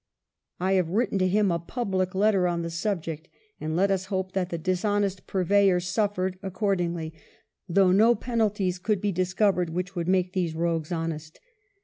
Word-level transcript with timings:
I 0.59 0.73
have 0.73 0.89
written 0.89 1.19
to 1.19 1.27
him 1.27 1.51
a 1.51 1.59
public 1.59 2.15
letter 2.15 2.47
on 2.47 2.63
the 2.63 2.71
subject," 2.71 3.29
and 3.59 3.75
let 3.75 3.91
us 3.91 4.05
hope 4.05 4.31
that 4.31 4.49
the 4.49 4.57
dishonest 4.57 5.27
purveyor 5.27 5.79
suffered 5.79 6.39
accord 6.41 6.79
ingly, 6.79 7.11
though 7.69 7.91
no 7.91 8.15
penalties 8.15 8.79
could 8.79 8.99
be 8.99 9.11
discovered 9.11 9.69
which 9.69 9.95
would 9.95 10.07
make 10.07 10.33
these 10.33 10.55
rogues 10.55 10.91
honest. 10.91 11.39